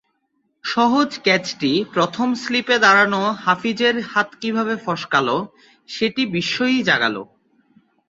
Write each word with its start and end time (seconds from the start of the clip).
সহজ 0.63 1.09
ক্যাচটি 1.25 1.71
প্রথম 1.93 2.27
স্লিপে 2.35 2.75
দাঁড়ানো 2.79 3.21
হাফিজের 3.43 3.95
হাত 4.11 4.29
কীভাবে 4.41 4.73
ফসকাল, 4.85 5.27
সেটি 5.89 6.21
বিস্ময়ই 6.35 6.81
জাগাল। 6.89 7.15